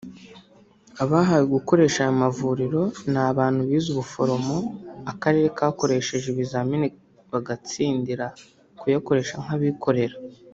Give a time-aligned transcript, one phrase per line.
[1.03, 4.55] Abahawe gukoresha aya mavuriro ni abantu bize ubuforomo
[5.11, 6.87] akarere kakoresheje ibizamini
[7.31, 8.25] bagatsindira
[8.79, 10.15] kuyakoresha nk’abikorera